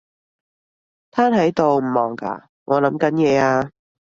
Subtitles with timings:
[1.11, 2.45] 癱喺度唔忙㗎？
[2.65, 3.69] 我諗緊嘢呀